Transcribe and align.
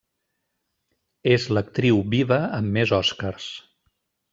És 1.35 1.47
l'actriu 1.57 2.03
viva 2.17 2.43
amb 2.61 2.77
més 2.79 2.99
Oscars. 3.05 3.51